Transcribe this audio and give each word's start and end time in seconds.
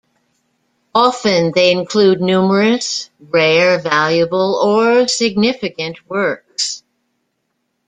Often, 0.95 1.51
they 1.53 1.71
include 1.71 2.21
numerous 2.21 3.11
rare, 3.19 3.77
valuable, 3.77 4.55
or 4.55 5.07
significant 5.07 6.09
works. 6.09 6.81